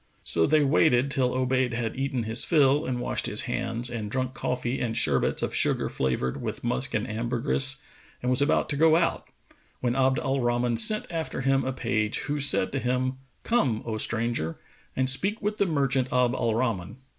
[0.23, 4.33] So they waited till Obayd had eaten his fill and washed his hands and drunk
[4.33, 7.79] coffee and sherbets of sugar flavoured with musk and ambergris
[8.23, 9.27] and was about to go out,
[9.79, 13.99] when Abd al Rahman sent after him a page who said to him, "Come, O
[13.99, 14.57] stranger,
[14.95, 16.97] and speak with the merchant Abd al Rahman."